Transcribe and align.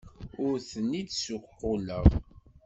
Ur 0.45 0.55
ten-id-ssuqquleɣ. 0.69 2.05